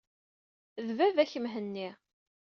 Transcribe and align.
D 0.85 0.89
baba-k 0.97 1.33
Mhenni. 1.43 1.89